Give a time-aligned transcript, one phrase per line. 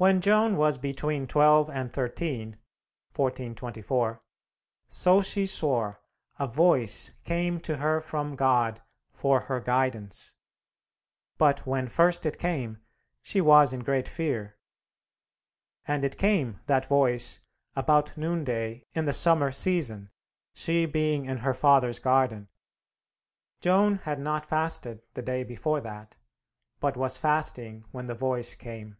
[0.00, 2.50] When Joan was between twelve and thirteen
[3.16, 4.22] (1424),
[4.86, 6.00] so she swore,
[6.38, 8.80] a Voice came to her from God
[9.12, 10.36] for her guidance,
[11.36, 12.80] but when first it came,
[13.22, 14.56] she was in great fear.
[15.84, 17.40] And it came, that Voice,
[17.74, 20.12] about noonday, in the summer season,
[20.54, 22.46] she being in her father's garden.
[23.60, 26.14] Joan had not fasted the day before that,
[26.78, 28.96] but was fasting when the Voice came.